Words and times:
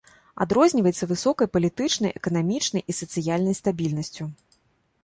Адрозніваецца 0.43 1.07
высокай 1.11 1.49
палітычнай, 1.57 2.11
эканамічнай 2.21 2.81
і 2.89 2.97
сацыяльнай 3.03 3.61
стабільнасцю. 3.63 4.23